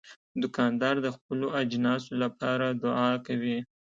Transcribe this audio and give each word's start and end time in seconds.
دوکاندار 0.41 0.95
د 1.01 1.07
خپلو 1.15 1.47
اجناسو 1.61 2.11
لپاره 2.23 2.65
دعا 2.83 3.11
کوي. 3.27 3.57